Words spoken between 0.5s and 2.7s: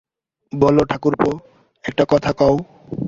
বলো ঠাকুরপো, একটা কথা কও।